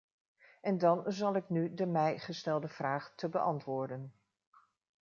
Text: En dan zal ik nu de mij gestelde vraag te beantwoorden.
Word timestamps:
En 0.61 0.77
dan 0.77 1.03
zal 1.11 1.35
ik 1.35 1.49
nu 1.49 1.73
de 1.73 1.85
mij 1.85 2.17
gestelde 2.19 2.67
vraag 2.67 3.13
te 3.15 3.29
beantwoorden. 3.29 4.13